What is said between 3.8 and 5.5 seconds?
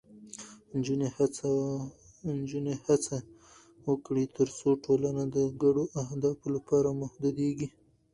وکړي، ترڅو ټولنه د